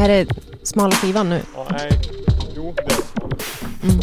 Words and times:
Är 0.00 0.08
det 0.08 0.26
smala 0.62 0.92
skivan 0.96 1.28
nu? 1.28 1.42
Ja, 1.54 1.66
nej. 1.70 1.90
Jo, 2.56 2.74
det 2.76 2.82
är 2.82 2.96
smala. 3.14 3.36
Mm. 3.82 4.00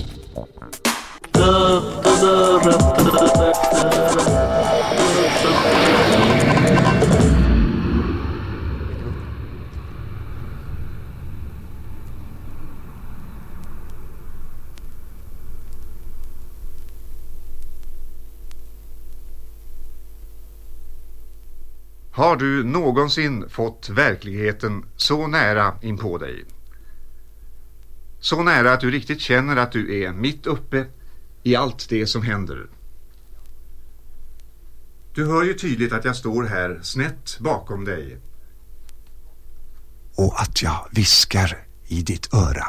Har 22.17 22.35
du 22.35 22.63
någonsin 22.63 23.49
fått 23.49 23.89
verkligheten 23.89 24.85
så 24.95 25.27
nära 25.27 25.75
inpå 25.81 26.17
dig? 26.17 26.45
Så 28.19 28.43
nära 28.43 28.73
att 28.73 28.81
du 28.81 28.91
riktigt 28.91 29.21
känner 29.21 29.55
att 29.55 29.71
du 29.71 30.01
är 30.03 30.13
mitt 30.13 30.47
uppe 30.47 30.85
i 31.43 31.55
allt 31.55 31.89
det 31.89 32.07
som 32.07 32.21
händer. 32.21 32.69
Du 35.13 35.25
hör 35.25 35.43
ju 35.43 35.53
tydligt 35.53 35.93
att 35.93 36.05
jag 36.05 36.15
står 36.15 36.43
här 36.43 36.79
snett 36.83 37.39
bakom 37.39 37.85
dig. 37.85 38.17
Och 40.15 40.41
att 40.41 40.61
jag 40.61 40.87
viskar 40.91 41.65
i 41.87 42.01
ditt 42.01 42.33
öra. 42.33 42.67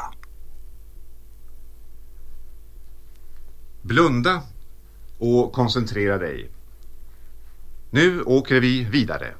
Blunda 3.81 4.41
och 5.17 5.53
koncentrera 5.53 6.17
dig. 6.17 6.51
Nu 7.91 8.21
åker 8.21 8.59
vi 8.59 8.87
vidare. 8.91 9.33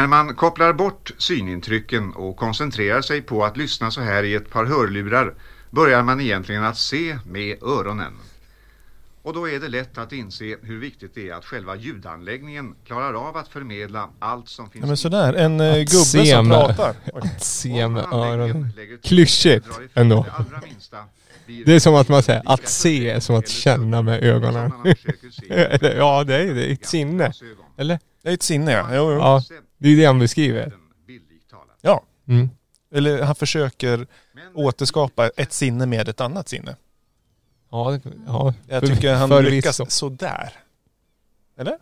När 0.00 0.06
man 0.06 0.34
kopplar 0.34 0.72
bort 0.72 1.10
synintrycken 1.18 2.12
och 2.12 2.36
koncentrerar 2.36 3.02
sig 3.02 3.22
på 3.22 3.44
att 3.44 3.56
lyssna 3.56 3.90
så 3.90 4.00
här 4.00 4.22
i 4.22 4.34
ett 4.34 4.50
par 4.50 4.64
hörlurar 4.64 5.34
börjar 5.70 6.02
man 6.02 6.20
egentligen 6.20 6.64
att 6.64 6.76
se 6.78 7.18
med 7.26 7.62
öronen. 7.62 8.12
Och 9.22 9.34
då 9.34 9.48
är 9.48 9.60
det 9.60 9.68
lätt 9.68 9.98
att 9.98 10.12
inse 10.12 10.56
hur 10.62 10.80
viktigt 10.80 11.14
det 11.14 11.28
är 11.28 11.34
att 11.34 11.44
själva 11.44 11.76
ljudanläggningen 11.76 12.74
klarar 12.86 13.28
av 13.28 13.36
att 13.36 13.48
förmedla 13.48 14.08
allt 14.18 14.48
som 14.48 14.70
finns 14.70 14.82
Ja, 14.82 14.86
men 14.86 14.96
sådär, 14.96 15.34
en 15.34 15.60
eh, 15.60 15.70
Att 15.70 15.76
gubbe 15.76 15.86
se 15.88 16.26
som 16.26 16.48
med- 16.48 16.66
pratar. 16.66 16.94
Att 17.14 17.42
se 17.42 17.88
med 17.88 18.04
öronen. 18.12 18.72
Klyschigt 19.02 19.66
ändå. 19.94 20.22
det 20.22 20.32
allra 20.32 20.60
minsta 20.68 20.96
blir 21.46 21.64
Det 21.64 21.74
är 21.74 21.80
som 21.80 21.94
att 21.94 22.08
man 22.08 22.22
säger 22.22 22.42
att 22.44 22.68
se 22.68 23.10
är 23.10 23.20
som 23.20 23.36
att 23.36 23.48
känna 23.48 24.02
med 24.02 24.24
ögonen. 24.24 24.72
ja, 25.96 26.24
det 26.24 26.34
är 26.36 26.54
det. 26.54 26.64
Ett 26.72 26.86
sinne. 26.86 27.32
Eller? 27.76 27.98
Det 28.22 28.28
är 28.28 28.34
ett 28.34 28.42
sinne 28.42 28.72
ja. 28.72 28.86
Jo, 28.90 29.12
jo. 29.12 29.18
Ja, 29.18 29.42
det 29.80 29.88
är 29.88 29.96
det 29.96 30.04
han 30.04 30.18
beskriver. 30.18 30.72
Ja. 31.80 32.02
Mm. 32.28 32.50
Eller 32.94 33.22
han 33.22 33.34
försöker 33.34 34.06
återskapa 34.54 35.28
ett 35.28 35.52
sinne 35.52 35.86
med 35.86 36.08
ett 36.08 36.20
annat 36.20 36.48
sinne. 36.48 36.76
Ja, 37.70 37.90
det- 37.90 38.10
ja. 38.26 38.54
Jag 38.68 38.80
för- 38.80 38.94
tycker 38.94 39.14
han 39.14 39.28
förvisso. 39.28 39.50
lyckas 39.50 39.92
sådär. 39.92 40.52
Eller? 41.58 41.78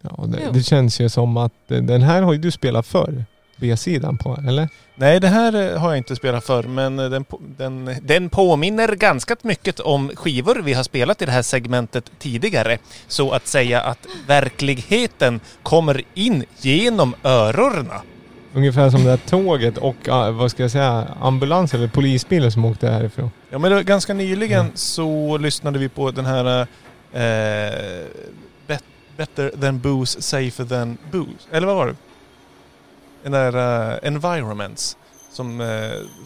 Ja, 0.00 0.24
det, 0.28 0.50
det 0.52 0.62
känns 0.62 1.00
ju 1.00 1.08
som 1.08 1.36
att 1.36 1.70
eh, 1.70 1.82
den 1.82 2.02
här 2.02 2.22
har 2.22 2.32
ju 2.32 2.38
du 2.38 2.50
spelat 2.50 2.86
förr. 2.86 3.24
B-sidan 3.56 4.18
på, 4.18 4.38
eller? 4.48 4.68
Nej, 4.94 5.20
det 5.20 5.28
här 5.28 5.72
eh, 5.72 5.78
har 5.80 5.88
jag 5.88 5.98
inte 5.98 6.16
spelat 6.16 6.44
för 6.44 6.62
men 6.62 6.98
eh, 6.98 7.10
den, 7.10 7.24
den, 7.56 7.96
den 8.02 8.28
påminner 8.30 8.88
ganska 8.96 9.36
mycket 9.42 9.80
om 9.80 10.10
skivor 10.14 10.62
vi 10.64 10.72
har 10.74 10.82
spelat 10.82 11.22
i 11.22 11.26
det 11.26 11.32
här 11.32 11.42
segmentet 11.42 12.10
tidigare. 12.18 12.78
Så 13.08 13.30
att 13.30 13.46
säga 13.46 13.80
att 13.80 14.06
verkligheten 14.26 15.40
kommer 15.62 16.02
in 16.14 16.44
genom 16.60 17.14
öronen. 17.22 18.00
Ungefär 18.54 18.90
som 18.90 19.04
det 19.04 19.10
här 19.10 19.16
tåget 19.16 19.78
och 19.78 20.08
ah, 20.08 20.30
vad 20.30 20.50
ska 20.50 20.62
jag 20.62 20.70
säga, 20.70 21.06
ambulans 21.20 21.74
eller 21.74 21.88
polisbilen 21.88 22.52
som 22.52 22.64
åkte 22.64 22.88
härifrån. 22.88 23.30
Ja 23.50 23.58
men 23.58 23.84
ganska 23.84 24.14
nyligen 24.14 24.60
Mm. 24.60 24.72
så 24.74 25.36
lyssnade 25.38 25.78
vi 25.78 25.88
på 25.88 26.10
den 26.10 26.26
här 26.26 26.60
eh, 27.12 28.06
bet, 28.66 28.84
Better 29.16 29.50
than 29.60 29.80
booze, 29.80 30.22
safer 30.22 30.64
than 30.64 30.98
booze. 31.12 31.48
Eller 31.52 31.66
vad 31.66 31.76
var 31.76 31.86
det? 31.86 31.96
Den 33.22 33.32
där 33.32 33.92
eh, 33.92 33.98
Environments. 34.08 34.96
Som... 35.32 35.60
Eh, 35.60 35.66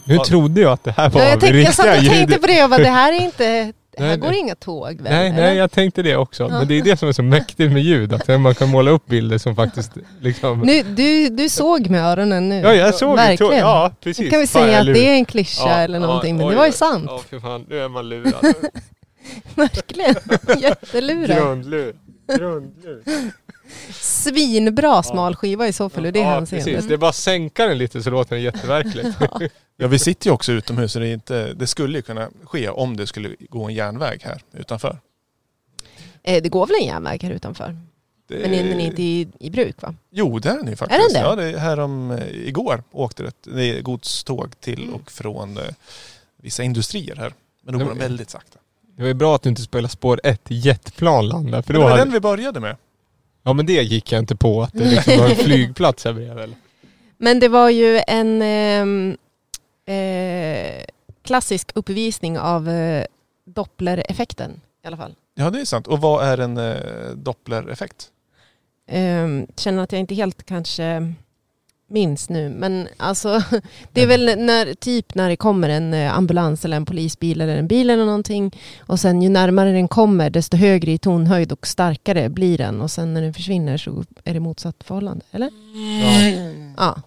Nu 0.04 0.16
var- 0.16 0.24
trodde 0.24 0.60
jag 0.60 0.72
att 0.72 0.84
det 0.84 0.90
här 0.96 1.10
var 1.10 1.20
Ja, 1.20 1.28
jag, 1.28 1.40
tänkte, 1.40 1.58
jag 1.58 1.74
satt 1.74 1.86
riktiga 1.86 2.10
tänkte 2.12 2.38
på 2.38 2.46
det 2.46 2.64
och 2.64 2.70
bara, 2.70 2.78
det 2.82 2.88
här 2.88 3.12
är 3.12 3.20
inte... 3.24 3.72
Det 3.98 4.02
här 4.02 4.08
Nej, 4.08 4.18
går 4.18 4.28
det- 4.28 4.36
inga 4.36 4.54
tåg 4.54 5.00
väl? 5.00 5.12
Nej, 5.12 5.28
eller? 5.28 5.36
nej, 5.42 5.56
jag 5.56 5.70
tänkte 5.72 6.02
det 6.02 6.16
också. 6.16 6.42
Ja. 6.42 6.48
Men 6.58 6.68
det 6.68 6.74
är 6.78 6.82
det 6.82 6.96
som 6.96 7.08
är 7.08 7.12
så 7.12 7.22
mäktigt 7.22 7.72
med 7.72 7.82
ljud. 7.82 8.12
Att 8.12 8.40
man 8.40 8.54
kan 8.54 8.68
måla 8.68 8.90
upp 8.90 9.06
bilder 9.06 9.38
som 9.38 9.56
faktiskt 9.56 9.92
liksom... 10.20 10.60
Nu, 10.60 10.82
du, 10.82 11.28
du 11.28 11.48
såg 11.48 11.90
med 11.90 12.04
öronen 12.04 12.48
nu. 12.48 12.60
Ja, 12.60 12.74
jag 12.74 12.94
såg 12.94 13.10
det. 13.16 13.22
Verkligen. 13.22 13.58
Ja, 13.58 13.88
Nu 13.90 13.94
precis. 14.04 14.30
kan 14.30 14.40
vi 14.40 14.46
säga 14.46 14.80
att 14.80 14.86
det 14.86 15.08
är 15.08 15.14
en 15.14 15.24
klyscha 15.24 15.68
Ja, 15.68 15.74
eller 15.76 16.00
ja, 16.00 16.06
någonting, 16.06 16.36
men 16.36 16.46
oj, 16.46 16.50
det 16.52 16.58
var 16.58 16.66
ju 16.66 16.72
sant. 16.72 17.04
Ja, 17.08 17.20
för 17.30 17.40
fan. 17.40 17.66
Nu 17.68 17.78
är 17.80 17.88
man 17.88 18.08
lurad. 18.08 18.34
Verkligen. 19.54 20.14
Jättelurad. 20.60 21.36
Grundlur. 21.38 21.94
Grundlur. 22.38 23.02
Svinbra 23.92 25.02
smal 25.02 25.36
skiva 25.36 25.68
i 25.68 25.72
så 25.72 25.88
fall 25.88 26.06
ur 26.06 26.12
det 26.12 26.18
ja, 26.18 26.40
precis. 26.40 26.84
Det 26.86 26.94
är 26.94 26.98
bara 26.98 27.10
att 27.10 27.16
sänka 27.16 27.66
den 27.66 27.78
lite 27.78 28.02
så 28.02 28.10
låter 28.10 28.36
den 28.36 28.42
jätteverkligt. 28.44 29.08
Ja 29.78 29.88
vi 29.88 29.98
sitter 29.98 30.26
ju 30.26 30.32
också 30.32 30.52
utomhus 30.52 30.92
så 30.92 30.98
det, 30.98 31.08
är 31.08 31.12
inte, 31.14 31.52
det 31.52 31.66
skulle 31.66 31.98
ju 31.98 32.02
kunna 32.02 32.28
ske 32.44 32.68
om 32.68 32.96
det 32.96 33.06
skulle 33.06 33.36
gå 33.50 33.64
en 33.64 33.74
järnväg 33.74 34.18
här 34.22 34.42
utanför. 34.52 34.98
Eh, 36.22 36.42
Det 36.42 36.48
går 36.48 36.66
väl 36.66 36.76
en 36.80 36.86
järnväg 36.86 37.22
här 37.22 37.30
utanför? 37.30 37.76
Det, 38.28 38.34
Men 38.38 38.50
den 38.50 38.80
är 38.80 38.86
inte 38.86 39.02
i, 39.02 39.28
i 39.40 39.50
bruk 39.50 39.82
va? 39.82 39.94
Jo 40.10 40.38
det 40.38 40.48
är 40.50 40.56
den 40.56 40.68
ju 40.68 40.76
faktiskt. 40.76 41.00
Är 41.00 41.04
den 41.14 41.22
det? 41.22 41.28
Ja, 41.28 41.36
det 41.36 41.44
är 41.44 41.58
här 41.58 41.78
om, 41.80 42.10
eh, 42.10 42.28
igår 42.28 42.82
åkte 42.92 43.22
det, 43.22 43.32
det 43.42 43.64
är 43.64 43.82
godståg 43.82 44.60
till 44.60 44.82
Mm. 44.82 44.94
och 44.94 45.10
från 45.10 45.56
eh, 45.56 45.62
vissa 46.42 46.62
industrier 46.62 47.16
här. 47.16 47.32
Men 47.64 47.72
då 47.72 47.78
går 47.84 47.88
de 47.90 47.98
väldigt 47.98 48.30
sakta. 48.30 48.58
Det 48.96 49.02
var 49.02 49.08
ju 49.08 49.14
bra 49.14 49.34
att 49.34 49.42
du 49.42 49.48
inte 49.48 49.62
spelade 49.62 49.88
spår 49.88 50.20
ett 50.24 50.42
jetplan 50.48 51.28
landade. 51.28 51.62
För 51.62 51.72
Det 51.72 51.78
var 51.78 51.90
hade... 51.90 52.02
den 52.02 52.12
vi 52.12 52.20
började 52.20 52.60
med. 52.60 52.76
Ja 53.46 53.52
men 53.52 53.66
det 53.66 53.82
gick 53.82 54.12
jag 54.12 54.18
inte 54.18 54.36
på 54.36 54.62
att 54.62 54.72
det 54.72 54.84
liksom 54.84 55.18
var 55.18 55.28
en 55.28 55.36
flygplats 55.44 56.04
här 56.04 56.12
bredvid. 56.12 56.54
Men 57.18 57.40
det 57.40 57.48
var 57.48 57.70
ju 57.70 58.00
en 58.06 58.42
ehm, 58.42 59.16
eh, 59.86 60.84
klassisk 61.22 61.70
uppvisning 61.74 62.38
av 62.38 62.68
eh, 62.68 63.04
Doppler-effekten 63.44 64.60
i 64.84 64.86
alla 64.86 64.96
fall. 64.96 65.14
Ja 65.34 65.50
det 65.50 65.60
är 65.60 65.64
sant. 65.64 65.86
Och 65.86 66.00
vad 66.00 66.26
är 66.26 66.38
en 66.38 66.56
eh, 66.56 67.10
Doppler-effekt? 67.14 68.08
Ehm, 68.88 69.46
känner 69.56 69.82
att 69.82 69.92
jag 69.92 70.00
inte 70.00 70.14
helt 70.14 70.46
kanske 70.46 71.14
minns 71.88 72.28
nu, 72.28 72.48
men 72.48 72.88
alltså 72.96 73.42
det 73.92 74.02
är 74.02 74.06
väl 74.06 74.24
när, 74.38 74.74
typ 74.74 75.14
när 75.14 75.28
det 75.28 75.36
kommer 75.36 75.68
en 75.68 75.94
eh, 75.94 76.16
ambulans 76.18 76.64
eller 76.64 76.76
en 76.76 76.86
polisbil 76.86 77.40
eller 77.40 77.56
en 77.56 77.68
bil 77.68 77.90
eller 77.90 78.04
någonting 78.06 78.56
och 78.80 79.00
sen 79.00 79.22
ju 79.22 79.28
närmare 79.28 79.72
den 79.72 79.88
kommer 79.88 80.30
desto 80.30 80.56
högre 80.56 80.92
i 80.92 80.98
tonhöjd 80.98 81.52
och 81.52 81.66
starkare 81.66 82.28
blir 82.28 82.58
den 82.58 82.80
och 82.80 82.90
sen 82.90 83.14
när 83.14 83.22
den 83.22 83.34
försvinner 83.34 83.76
så 83.76 84.04
är 84.24 84.34
det 84.34 84.40
motsatt 84.40 84.76
förhållande, 84.84 85.24
eller? 85.30 85.50
Ja. 86.76 87.02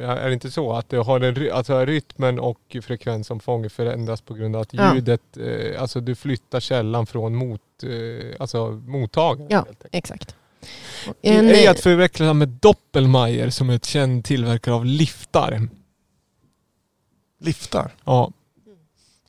Ja, 0.00 0.16
är 0.18 0.26
det 0.28 0.34
inte 0.34 0.50
så 0.50 0.72
att 0.72 0.92
har 0.92 1.20
en, 1.20 1.34
ry- 1.34 1.50
alltså 1.50 1.84
rytmen 1.84 2.38
och 2.38 2.76
frekvensomfånget 2.82 3.72
förändras 3.72 4.20
på 4.20 4.34
grund 4.34 4.56
av 4.56 4.62
att 4.62 4.74
ljudet, 4.94 5.20
eh, 5.36 5.82
alltså 5.82 6.00
du 6.00 6.14
flyttar 6.14 6.60
källan 6.60 7.06
från 7.06 7.34
mot, 7.34 7.60
eh, 7.82 8.36
alltså 8.38 8.70
mottagaren. 8.86 9.46
Ja. 9.50 9.66
helt 9.92 10.36
Det 11.20 11.28
En, 11.28 11.48
är 11.48 11.64
eh, 11.64 11.70
att 11.70 11.80
förväxla 11.80 12.34
med 12.34 12.48
Doppelmayr 12.48 13.50
som 13.50 13.70
är 13.70 13.74
ett 13.76 13.84
känd 13.84 14.24
tillverkare 14.24 14.74
av 14.74 14.84
liftar. 14.84 15.68
Liftar? 17.40 17.94
Ja, 18.04 18.32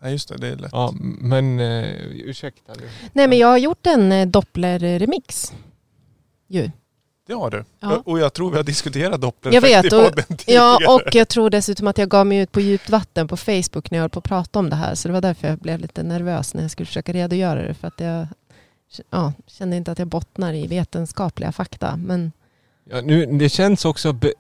Ja 0.03 0.09
just 0.09 0.29
det, 0.29 0.37
det 0.37 0.47
är 0.47 0.55
lätt. 0.55 0.69
ja 0.71 0.93
men 1.01 1.59
eh, 1.59 1.85
ursäkta 2.13 2.73
nej 3.13 3.27
men 3.27 3.37
jag 3.37 3.47
har 3.47 3.57
gjort 3.57 3.85
en 3.85 4.11
eh, 4.11 4.27
Doppler-remix. 4.27 5.53
Ju. 6.47 6.71
Det 7.27 7.33
har 7.33 7.49
du. 7.49 7.63
Ja. 7.79 8.01
Och 8.05 8.19
jag 8.19 8.33
tror 8.33 8.51
vi 8.51 8.57
har 8.57 8.63
diskuterat 8.63 9.21
Doppler 9.21 9.53
Jag 9.53 9.61
vet, 9.61 9.85
i 9.85 9.95
och-. 9.95 10.43
Ja, 10.45 10.79
och 10.95 11.15
jag 11.15 11.27
tror 11.27 11.49
dessutom 11.49 11.87
att 11.87 11.97
jag 11.97 12.09
gav 12.09 12.27
mig 12.27 12.37
ut 12.37 12.51
på 12.51 12.59
djupt 12.59 12.89
vatten 12.89 13.27
på 13.27 13.37
Facebook 13.37 13.91
när 13.91 13.97
jag 13.97 14.03
höll 14.03 14.09
på 14.09 14.19
att 14.19 14.25
prata 14.25 14.59
om 14.59 14.69
det 14.69 14.75
här. 14.75 14.95
Så 14.95 15.07
det 15.07 15.13
var 15.13 15.21
därför 15.21 15.47
jag 15.47 15.57
blev 15.57 15.79
lite 15.79 16.03
nervös 16.03 16.53
när 16.53 16.61
jag 16.61 16.71
skulle 16.71 16.85
försöka 16.85 17.13
redogöra 17.13 17.61
det. 17.67 17.73
För 17.73 17.87
att 17.87 17.99
jag 17.99 18.27
ja, 19.09 19.33
känner 19.47 19.77
inte 19.77 19.91
att 19.91 19.99
jag 19.99 20.07
bottnar 20.07 20.53
i 20.53 20.67
vetenskapliga 20.67 21.51
fakta. 21.51 21.97
Men 21.97 22.31
Ja, 22.89 23.01
nu, 23.01 23.25
det 23.25 23.49
känns 23.49 23.85
också 23.85 24.13
be, 24.13 24.33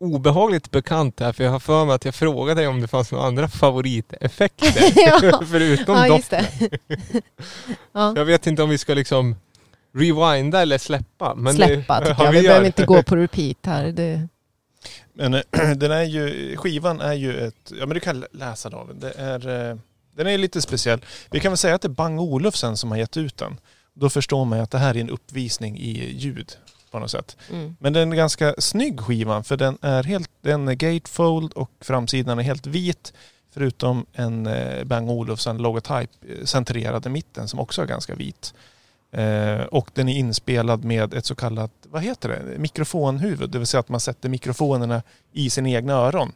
obehagligt 0.00 0.70
bekant 0.70 1.20
här 1.20 1.32
för 1.32 1.44
jag 1.44 1.50
har 1.50 1.60
för 1.60 1.84
mig 1.84 1.94
att 1.94 2.04
jag 2.04 2.14
frågade 2.14 2.60
dig 2.60 2.68
om 2.68 2.80
det 2.80 2.88
fanns 2.88 3.12
några 3.12 3.26
andra 3.26 3.48
favoriteffekter. 3.48 4.92
Ja. 5.22 5.42
Förutom 5.50 5.96
ja, 5.96 6.20
det. 6.30 6.48
ja. 7.92 8.12
Jag 8.16 8.24
vet 8.24 8.46
inte 8.46 8.62
om 8.62 8.70
vi 8.70 8.78
ska 8.78 8.94
liksom 8.94 9.36
rewinda 9.94 10.62
eller 10.62 10.78
släppa. 10.78 11.34
Men 11.34 11.54
Släppa 11.54 12.00
det, 12.00 12.06
tycker 12.06 12.22
ja, 12.22 12.24
jag. 12.24 12.32
Vi 12.32 12.38
gör 12.38 12.48
behöver 12.48 12.66
inte 12.66 12.84
gå 12.84 13.02
på 13.02 13.16
repeat 13.16 13.66
här. 13.66 13.84
Det, 13.84 14.28
Men 15.12 15.32
den 15.78 15.90
är 15.90 16.02
ju, 16.02 16.56
skivan 16.56 17.00
är 17.00 17.14
ju 17.14 17.46
ett, 17.46 17.72
ja 17.80 17.86
men 17.86 17.94
du 17.94 18.00
kan 18.00 18.24
läsa 18.32 18.70
David, 18.70 18.96
det 18.96 19.12
är, 19.12 19.70
eh, 19.70 19.76
den 20.16 20.26
är 20.26 20.38
lite 20.38 20.62
speciell. 20.62 21.04
Vi 21.30 21.40
kan 21.40 21.52
väl 21.52 21.56
säga 21.56 21.74
att 21.74 21.82
det 21.82 21.88
är 21.88 21.90
Bang 21.90 22.20
Olufsen 22.20 22.76
som 22.76 22.90
har 22.90 22.98
gett 22.98 23.16
ut 23.16 23.36
den. 23.36 23.60
Då 23.94 24.10
förstår 24.10 24.44
man 24.44 24.58
ju 24.58 24.62
att 24.62 24.70
det 24.70 24.78
här 24.78 24.96
är 24.96 25.00
en 25.00 25.10
uppvisning 25.10 25.78
i 25.78 26.16
ljud 26.16 26.52
på 26.90 26.98
något 26.98 27.10
sätt. 27.10 27.36
mm. 27.50 27.76
Men 27.80 27.92
den 27.92 28.12
är 28.12 28.16
ganska 28.16 28.54
snygg 28.58 29.00
skivan 29.00 29.44
för 29.44 29.56
den 29.56 29.78
är 29.80 30.02
helt, 30.02 30.30
den 30.40 30.68
är 30.68 30.74
gatefold 30.74 31.52
och 31.52 31.70
framsidan 31.80 32.38
är 32.38 32.42
helt 32.42 32.66
vit. 32.66 33.12
Förutom 33.50 34.06
en 34.12 34.46
eh, 34.46 34.84
Bang 34.84 35.10
Olufsen 35.10 35.58
logotyp 35.58 36.10
eh, 36.28 36.44
centrerad 36.44 37.06
i 37.06 37.08
mitten 37.08 37.48
som 37.48 37.60
också 37.60 37.82
är 37.82 37.86
ganska 37.86 38.14
vit. 38.14 38.54
Eh, 39.12 39.60
och 39.60 39.90
den 39.94 40.08
är 40.08 40.14
inspelad 40.14 40.84
med 40.84 41.14
ett 41.14 41.26
så 41.26 41.34
kallat, 41.34 41.70
vad 41.82 42.02
heter 42.02 42.28
det, 42.28 42.58
mikrofonhuvud. 42.58 43.50
Det 43.50 43.58
vill 43.58 43.66
säga 43.66 43.80
att 43.80 43.88
man 43.88 44.00
sätter 44.00 44.28
mikrofonerna 44.28 45.02
i 45.32 45.50
sina 45.50 45.68
egna 45.68 45.92
öron. 45.92 46.32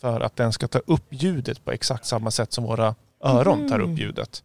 För 0.00 0.20
att 0.20 0.36
den 0.36 0.52
ska 0.52 0.68
ta 0.68 0.78
upp 0.78 1.06
ljudet 1.10 1.64
på 1.64 1.72
exakt 1.72 2.06
samma 2.06 2.30
sätt 2.30 2.52
som 2.52 2.64
våra 2.64 2.94
öron 3.20 3.68
tar 3.68 3.80
upp 3.80 3.98
ljudet. 3.98 4.42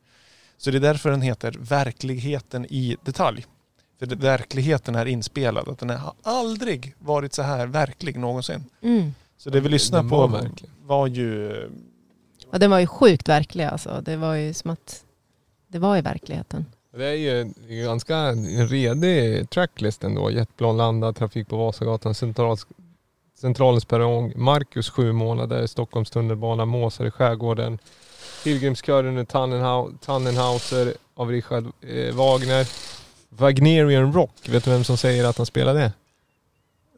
Så 0.57 0.71
det 0.71 0.77
är 0.77 0.81
därför 0.81 1.11
den 1.11 1.21
heter 1.21 1.55
Verkligheten 1.59 2.65
i 2.65 2.97
detalj. 3.03 3.45
För 3.99 4.05
det, 4.05 4.15
verkligheten 4.15 4.95
är 4.95 5.05
inspelad. 5.05 5.69
Att 5.69 5.79
den 5.79 5.89
har 5.89 6.13
aldrig 6.23 6.95
varit 6.99 7.33
så 7.33 7.41
här 7.41 7.67
verklig 7.67 8.19
någonsin. 8.19 8.63
Mm. 8.81 9.13
Så 9.37 9.49
det 9.49 9.59
vi 9.59 9.69
lyssnar 9.69 9.99
Den 9.99 10.09
på 10.09 10.47
var 10.83 11.07
ju... 11.07 11.51
Ja, 12.51 12.57
den 12.57 12.71
var 12.71 12.79
ju 12.79 12.87
sjukt 12.87 13.29
verklig 13.29 13.63
alltså. 13.63 14.01
Det 14.05 14.17
var 14.17 14.33
ju 14.33 14.53
som 14.53 14.71
att 14.71 15.03
det 15.67 15.79
var 15.79 15.97
i 15.97 16.01
verkligheten. 16.01 16.65
Det 16.97 17.05
är 17.05 17.13
ju 17.13 17.41
en 17.41 17.53
ganska 17.83 18.31
redig 18.31 19.49
tracklist 19.49 20.03
ändå. 20.03 20.31
Jetplan 20.31 20.77
landad, 20.77 21.15
trafik 21.15 21.47
på 21.47 21.57
Vasagatan, 21.57 22.15
central, 22.15 22.57
Centralens 23.37 23.85
perrong, 23.85 24.33
Marcus 24.35 24.89
sju 24.89 25.11
månader, 25.11 25.67
Stockholms 25.67 26.09
tunnelbana, 26.09 26.65
Måsar 26.65 27.05
i 27.05 27.11
skärgården, 27.11 27.79
Pilgrimskören 28.45 29.25
Tannenhau- 29.25 29.97
Tannenhauser 30.05 30.93
av 31.15 31.29
Richard 31.29 31.65
eh, 31.81 32.15
Wagner, 32.15 32.67
Wagnerian 33.29 34.13
Rock, 34.13 34.31
vet 34.49 34.63
du 34.65 34.71
vem 34.71 34.83
som 34.83 34.97
säger 34.97 35.25
att 35.25 35.37
han 35.37 35.45
spelar 35.45 35.73
det? 35.73 35.91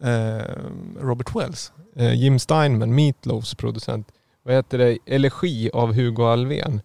Eh, 0.10 0.56
Robert 1.02 1.36
Wells. 1.36 1.72
Eh, 1.96 2.14
Jim 2.14 2.40
Steinman, 2.40 2.96
Meatloafs 2.96 3.56
producent. 3.56 4.08
Vad 4.44 4.56
heter 4.56 4.78
det? 4.78 4.98
Elegi 5.06 5.70
av 5.74 5.94
Hugo 5.94 6.24
Alvén. 6.24 6.82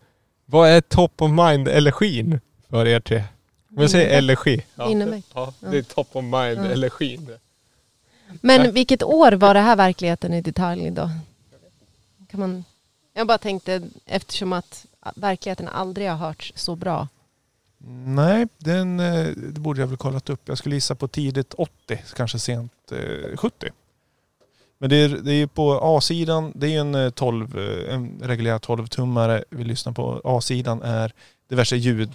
Vad 0.46 0.68
är 0.68 0.80
top 0.80 1.22
of 1.22 1.30
mind-elegin 1.30 2.40
för 2.70 2.86
er 2.86 3.00
tre? 3.00 3.24
Om 3.76 3.82
jag 3.82 3.90
säger 3.90 4.18
elegi. 4.18 4.64
Innebäck. 4.88 5.24
Ja, 5.34 5.52
det 5.60 5.78
är 5.78 5.82
top 5.82 6.08
of 6.16 6.22
mind, 6.24 6.34
Ja. 6.58 6.64
elegin. 6.64 7.24
det. 7.24 7.38
Men 8.40 8.72
vilket 8.72 9.02
år 9.02 9.32
var 9.32 9.54
det 9.54 9.60
här 9.60 9.76
verkligheten 9.76 10.34
i 10.34 10.40
detalj 10.40 10.90
då? 10.90 11.10
Kan 12.30 12.40
man... 12.40 12.64
Jag 13.12 13.26
bara 13.26 13.38
tänkte 13.38 13.82
eftersom 14.06 14.52
att 14.52 14.86
verkligheten 15.14 15.68
aldrig 15.68 16.08
har 16.08 16.16
hörts 16.16 16.52
så 16.56 16.76
bra. 16.76 17.08
Nej, 18.04 18.48
den 18.58 19.00
eh, 19.00 19.26
det 19.26 19.60
borde 19.60 19.80
jag 19.80 19.88
väl 19.88 19.96
kollat 19.96 20.30
upp. 20.30 20.40
Jag 20.44 20.58
skulle 20.58 20.74
gissa 20.74 20.94
på 20.94 21.08
tidigt 21.08 21.54
80, 21.54 21.98
kanske 22.16 22.38
sent 22.38 22.72
eh, 22.92 23.36
70. 23.36 23.66
Men 24.78 24.90
det 24.90 24.96
är, 24.96 25.08
det 25.08 25.32
är 25.32 25.36
ju 25.36 25.48
på 25.48 25.80
A-sidan, 25.82 26.52
det 26.54 26.66
är 26.66 26.70
ju 26.70 26.78
en, 26.78 26.94
eh, 26.94 27.10
12, 27.10 27.58
en 27.88 28.20
reguljär 28.22 28.58
12-tummare 28.58 29.44
vi 29.50 29.64
lyssnar 29.64 29.92
på. 29.92 30.20
A-sidan 30.24 30.82
är 30.82 31.12
diverse 31.48 31.76
ljud, 31.76 32.14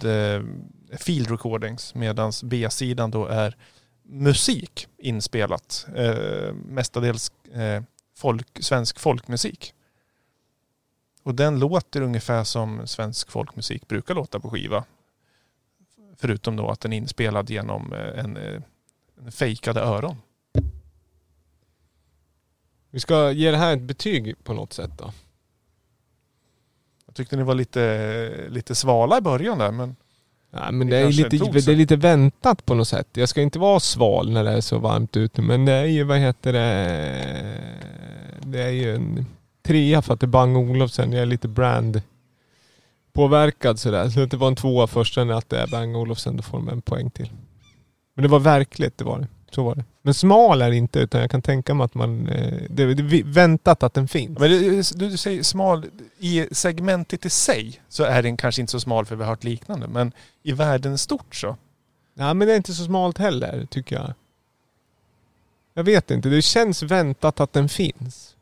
field 0.98 1.30
recordings, 1.30 1.94
medan 1.94 2.32
B-sidan 2.42 3.10
då 3.10 3.26
är 3.26 3.56
musik 4.02 4.88
inspelat. 4.98 5.86
Mestadels 6.64 7.32
folk, 8.16 8.46
svensk 8.60 8.98
folkmusik. 8.98 9.74
Och 11.28 11.34
den 11.34 11.58
låter 11.58 12.00
ungefär 12.00 12.44
som 12.44 12.86
svensk 12.86 13.30
folkmusik 13.30 13.88
brukar 13.88 14.14
låta 14.14 14.40
på 14.40 14.50
skiva. 14.50 14.84
Förutom 16.16 16.56
då 16.56 16.70
att 16.70 16.80
den 16.80 16.92
är 16.92 16.96
inspelad 16.96 17.50
genom 17.50 17.92
eh, 17.92 18.24
en, 18.24 18.36
eh, 18.36 18.62
en 19.24 19.32
fejkade 19.32 19.80
öron. 19.80 20.16
Vi 22.90 23.00
ska 23.00 23.30
ge 23.30 23.50
det 23.50 23.56
här 23.56 23.72
ett 23.72 23.82
betyg 23.82 24.44
på 24.44 24.52
något 24.52 24.72
sätt 24.72 24.90
då. 24.98 25.12
Jag 27.06 27.14
tyckte 27.14 27.36
ni 27.36 27.42
var 27.42 27.54
lite, 27.54 28.46
lite 28.48 28.74
svala 28.74 29.18
i 29.18 29.20
början 29.20 29.58
där 29.58 29.70
men 29.70 29.96
Nej, 30.50 30.72
men 30.72 30.88
Det 30.90 30.96
det, 30.96 31.02
är 31.02 31.12
lite, 31.12 31.36
det 31.36 31.72
är 31.72 31.76
lite 31.76 31.96
väntat 31.96 32.66
på 32.66 32.74
något 32.74 32.88
sätt. 32.88 33.08
Jag 33.12 33.28
ska 33.28 33.42
inte 33.42 33.58
vara 33.58 33.80
sval 33.80 34.30
när 34.30 34.44
det 34.44 34.50
är 34.50 34.60
så 34.60 34.78
varmt 34.78 35.16
ute. 35.16 35.42
Men 35.42 35.64
det 35.64 35.72
är 35.72 35.84
ju, 35.84 36.04
vad 36.04 36.18
heter 36.18 36.52
det? 36.52 37.60
Det 38.40 38.62
är 38.62 38.70
ju 38.70 38.94
en 38.94 39.26
trea 39.68 40.02
för 40.02 40.14
att 40.14 40.20
det 40.20 40.24
är 40.24 40.28
Bang 40.28 40.56
Olufsen. 40.56 41.12
Jag 41.12 41.22
är 41.22 41.26
lite 41.26 41.48
brand 41.48 42.02
påverkad 43.12 43.78
sådär. 43.78 44.08
Så 44.08 44.24
det 44.26 44.36
var 44.36 44.48
en 44.48 44.56
tvåa 44.56 44.86
först, 44.86 45.14
sen 45.14 45.30
att 45.30 45.48
det 45.48 45.58
är 45.60 45.66
Bang 45.66 45.96
Olufsen, 45.96 46.36
då 46.36 46.42
får 46.42 46.58
de 46.58 46.68
en 46.68 46.82
poäng 46.82 47.10
till. 47.10 47.30
Men 48.14 48.22
det 48.22 48.28
var 48.28 48.38
verkligt, 48.40 48.98
det 48.98 49.04
var 49.04 49.18
det. 49.18 49.26
Så 49.50 49.64
var 49.64 49.74
det. 49.74 49.84
Men 50.02 50.14
smal 50.14 50.62
är 50.62 50.70
det 50.70 50.76
inte, 50.76 50.98
utan 51.00 51.20
jag 51.20 51.30
kan 51.30 51.42
tänka 51.42 51.74
mig 51.74 51.84
att 51.84 51.94
man... 51.94 52.28
eh, 52.28 52.62
Det 52.70 52.82
är 52.82 53.24
väntat 53.24 53.82
att 53.82 53.94
den 53.94 54.08
finns. 54.08 54.38
Men 54.38 54.50
du, 54.50 54.82
du 54.82 55.16
säger 55.16 55.42
smal, 55.42 55.84
i 56.18 56.46
segmentet 56.52 57.26
i 57.26 57.30
sig 57.30 57.80
så 57.88 58.04
är 58.04 58.22
den 58.22 58.36
kanske 58.36 58.60
inte 58.60 58.70
så 58.70 58.80
smal 58.80 59.06
för 59.06 59.16
vi 59.16 59.22
har 59.22 59.30
hört 59.30 59.44
liknande. 59.44 59.88
Men 59.88 60.12
i 60.42 60.52
världen 60.52 60.98
stort 60.98 61.34
så. 61.34 61.56
Nej 62.14 62.34
men 62.34 62.48
det 62.48 62.52
är 62.52 62.56
inte 62.56 62.74
så 62.74 62.84
smalt 62.84 63.18
heller, 63.18 63.66
tycker 63.70 63.96
jag. 63.96 64.14
Jag 65.74 65.84
vet 65.84 66.10
inte, 66.10 66.28
det 66.28 66.42
känns 66.42 66.82
väntat 66.82 67.40
att 67.40 67.52
den 67.52 67.68
finns. 67.68 68.34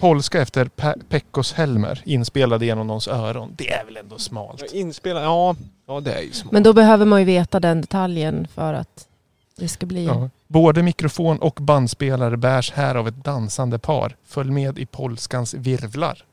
Polska 0.00 0.42
efter 0.42 0.64
Pe- 0.64 1.02
Pekkos 1.08 1.52
Helmer 1.52 2.02
inspelade 2.04 2.66
genom 2.66 2.86
någons 2.86 3.08
öron. 3.08 3.52
Det 3.56 3.72
är 3.72 3.84
väl 3.84 3.96
ändå 3.96 4.18
smalt? 4.18 4.72
Inspelad, 4.72 5.24
ja. 5.24 5.56
Ja 5.86 6.00
det 6.00 6.12
är 6.14 6.20
ju 6.22 6.32
smalt. 6.32 6.52
Men 6.52 6.62
då 6.62 6.72
behöver 6.72 7.06
man 7.06 7.20
ju 7.20 7.24
veta 7.26 7.60
den 7.60 7.80
detaljen 7.80 8.48
för 8.54 8.74
att 8.74 9.08
det 9.56 9.68
ska 9.68 9.86
bli... 9.86 10.04
Ja. 10.04 10.30
Både 10.46 10.82
mikrofon 10.82 11.38
och 11.38 11.58
bandspelare 11.60 12.36
bärs 12.36 12.72
här 12.72 12.94
av 12.94 13.08
ett 13.08 13.24
dansande 13.24 13.78
par. 13.78 14.16
Följ 14.24 14.50
med 14.50 14.78
i 14.78 14.86
polskans 14.86 15.54
virvlar. 15.54 16.24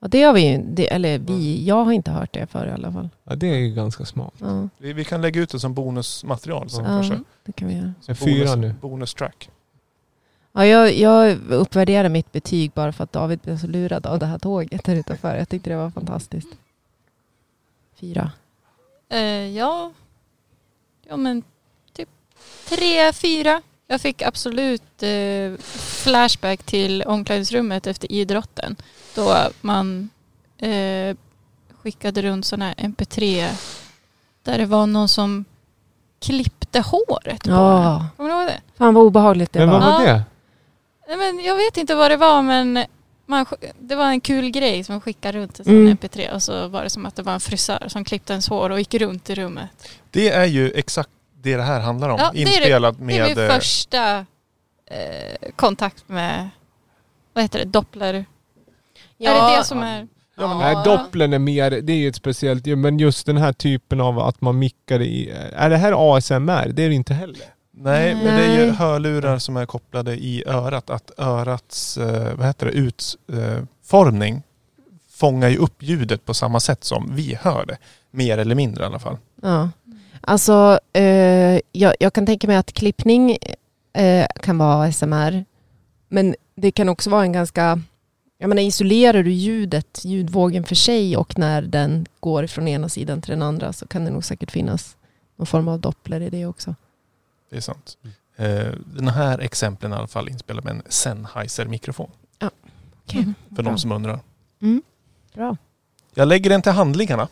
Ja, 0.00 0.08
det 0.08 0.22
har 0.22 0.32
vi 0.32 0.48
ju, 0.52 0.62
det, 0.62 0.92
eller 0.92 1.18
vi, 1.18 1.64
jag 1.66 1.84
har 1.84 1.92
inte 1.92 2.10
hört 2.10 2.32
det 2.34 2.46
förr 2.46 2.66
i 2.66 2.70
alla 2.70 2.92
fall. 2.92 3.08
Ja 3.24 3.34
det 3.36 3.46
är 3.46 3.58
ju 3.58 3.74
ganska 3.74 4.04
smalt. 4.04 4.34
Ja, 4.38 4.68
Vi, 4.78 4.92
vi 4.92 5.04
kan 5.04 5.22
lägga 5.22 5.40
ut 5.40 5.50
det 5.50 5.60
som 5.60 5.74
bonusmaterial 5.74 6.70
sen 6.70 6.84
ja 6.84 6.90
kanske. 6.90 7.20
det 7.44 7.52
kan 7.52 7.68
vi 7.68 7.74
göra. 7.74 7.92
Är 8.08 8.14
fyra 8.14 8.54
nu. 8.54 8.74
Bonus 8.80 9.14
track. 9.14 9.50
Ja, 10.52 10.66
jag, 10.66 10.92
jag 10.94 11.38
uppvärderar 11.50 12.08
mitt 12.08 12.32
betyg 12.32 12.70
bara 12.74 12.92
för 12.92 13.04
att 13.04 13.12
David 13.12 13.38
blev 13.38 13.58
så 13.58 13.66
lurad 13.66 14.06
av 14.06 14.18
det 14.18 14.26
här 14.26 14.38
tåget 14.38 14.84
där 14.84 14.94
utanför. 14.94 15.36
Jag 15.36 15.48
tyckte 15.48 15.70
det 15.70 15.76
var 15.76 15.90
fantastiskt. 15.90 16.48
Fyra. 18.00 18.30
Eh, 19.08 19.20
ja. 19.56 19.92
ja, 21.08 21.16
men 21.16 21.42
typ 21.92 22.08
tre, 22.68 23.12
fyra. 23.12 23.62
Jag 23.86 24.00
fick 24.00 24.22
absolut 24.22 25.02
eh, 25.02 25.56
flashback 26.02 26.62
till 26.62 27.02
omklädningsrummet 27.02 27.86
efter 27.86 28.12
idrotten. 28.12 28.76
Då 29.14 29.36
man 29.60 30.08
eh, 30.58 31.16
skickade 31.82 32.22
runt 32.22 32.46
sådana 32.46 32.64
här 32.64 32.74
mp3 32.74 33.48
där 34.42 34.58
det 34.58 34.66
var 34.66 34.86
någon 34.86 35.08
som 35.08 35.44
klippte 36.20 36.80
håret 36.80 37.42
på. 37.44 37.50
Ja, 37.50 38.06
Kommer 38.16 38.30
du 38.30 38.36
ihåg 38.36 38.46
det? 38.46 38.60
fan 38.78 38.94
vad 38.94 39.04
obehagligt 39.04 39.52
det 39.52 39.58
Men 39.58 39.68
vad 39.70 39.80
var. 39.80 39.92
var 39.92 40.04
Ja. 40.06 40.12
det? 40.12 40.22
Nej, 41.08 41.16
men 41.16 41.44
jag 41.44 41.54
vet 41.56 41.76
inte 41.76 41.94
vad 41.94 42.10
det 42.10 42.16
var 42.16 42.42
men 42.42 42.84
man, 43.26 43.46
det 43.80 43.94
var 43.94 44.06
en 44.06 44.20
kul 44.20 44.50
grej 44.50 44.84
som 44.84 44.92
man 44.94 45.00
skickade 45.00 45.38
runt 45.38 45.56
sån 45.56 45.66
Mm. 45.66 45.96
mp3 45.96 46.34
och 46.34 46.42
så 46.42 46.68
var 46.68 46.82
det 46.84 46.90
som 46.90 47.06
att 47.06 47.16
det 47.16 47.22
var 47.22 47.32
en 47.34 47.40
frisör 47.40 47.84
som 47.88 48.04
klippte 48.04 48.32
ens 48.32 48.48
hår 48.48 48.70
och 48.70 48.78
gick 48.78 48.94
runt 48.94 49.30
i 49.30 49.34
rummet. 49.34 49.88
Det 50.10 50.28
är 50.30 50.44
ju 50.44 50.70
exakt 50.70 51.10
det 51.42 51.56
det 51.56 51.62
här 51.62 51.80
handlar 51.80 52.08
om. 52.08 52.16
Ja, 52.18 52.30
det 52.34 52.42
är 52.42 52.44
det- 52.46 52.50
Inspelat 52.52 52.98
Det 52.98 53.02
är 53.02 53.04
med... 53.26 53.36
min 53.36 53.44
eh, 53.44 53.54
första 53.54 54.18
eh, 54.86 55.50
kontakt 55.56 56.08
med, 56.08 56.48
vad 57.32 57.44
heter 57.44 57.58
det, 57.58 57.64
doppler? 57.64 58.14
är 59.18 59.50
det 59.50 59.56
det 59.58 59.64
som 59.64 59.78
är? 59.82 60.08
Ja, 60.36 60.48
men- 60.48 60.58
Nej, 60.58 60.76
Dopplern 60.84 61.32
är 61.32 61.38
mer, 61.38 61.70
det 61.70 61.92
är 61.92 61.96
ju 61.96 62.08
ett 62.08 62.16
speciellt 62.16 62.66
men 62.66 62.98
just 62.98 63.26
den 63.26 63.36
här 63.36 63.52
typen 63.52 64.00
av 64.00 64.18
att 64.18 64.40
man 64.40 64.58
mickar 64.58 65.02
i... 65.02 65.30
Är 65.52 65.70
det 65.70 65.76
här 65.76 66.16
ASMR? 66.16 66.68
Det 66.72 66.82
är 66.82 66.88
det 66.88 66.94
inte 66.94 67.14
heller. 67.14 67.36
Nej, 67.82 68.14
men 68.14 68.24
det 68.24 68.44
är 68.44 68.64
ju 68.64 68.70
hörlurar 68.70 69.38
som 69.38 69.56
är 69.56 69.66
kopplade 69.66 70.16
i 70.16 70.44
örat. 70.46 70.90
Att 70.90 71.10
örats, 71.18 71.98
eh, 71.98 72.34
vad 72.34 72.46
heter 72.46 72.66
det, 72.66 72.72
utformning 72.72 74.42
fångar 75.10 75.48
ju 75.48 75.56
upp 75.56 75.82
ljudet 75.82 76.24
på 76.24 76.34
samma 76.34 76.60
sätt 76.60 76.84
som 76.84 77.14
vi 77.14 77.34
hör 77.34 77.66
det. 77.66 77.78
Mer 78.10 78.38
eller 78.38 78.54
mindre 78.54 78.84
i 78.84 78.86
alla 78.86 78.98
fall. 78.98 79.16
Ja. 79.42 79.70
Alltså, 80.20 80.80
eh, 80.92 81.60
jag, 81.72 81.94
jag 82.00 82.12
kan 82.12 82.26
tänka 82.26 82.46
mig 82.46 82.56
att 82.56 82.72
klippning 82.72 83.38
eh, 83.92 84.26
kan 84.42 84.58
vara 84.58 84.84
ASMR. 84.84 85.44
Men 86.08 86.34
det 86.54 86.70
kan 86.70 86.88
också 86.88 87.10
vara 87.10 87.22
en 87.22 87.32
ganska... 87.32 87.80
Jag 88.38 88.48
menar, 88.48 88.62
isolerar 88.62 89.22
du 89.22 89.30
ljudet, 89.30 90.00
ljudvågen 90.04 90.64
för 90.64 90.74
sig 90.74 91.16
och 91.16 91.38
när 91.38 91.62
den 91.62 92.06
går 92.20 92.46
från 92.46 92.68
ena 92.68 92.88
sidan 92.88 93.22
till 93.22 93.30
den 93.30 93.42
andra 93.42 93.72
så 93.72 93.86
kan 93.86 94.04
det 94.04 94.10
nog 94.10 94.24
säkert 94.24 94.50
finnas 94.50 94.96
någon 95.36 95.46
form 95.46 95.68
av 95.68 95.80
doppler 95.80 96.20
i 96.20 96.30
det 96.30 96.46
också. 96.46 96.74
Det 97.50 97.56
är 97.56 97.60
sant. 97.60 97.98
Eh, 98.36 98.72
den 98.86 99.08
här 99.08 99.38
exemplen 99.38 99.92
är 99.92 99.96
i 99.96 99.98
alla 99.98 100.08
fall 100.08 100.28
inspelad 100.28 100.64
med 100.64 100.70
en 100.74 100.82
Sennheiser-mikrofon. 100.88 102.10
Okej. 103.04 103.34
För 103.48 103.62
Bra. 103.62 103.72
de 103.72 103.78
som 103.78 103.92
undrar. 103.92 104.20
Mm. 104.62 104.82
Bra. 105.34 105.56
Jag 106.14 106.28
lägger 106.28 106.50
den 106.50 106.62
till 106.62 106.72
handlingarna. 106.72 107.28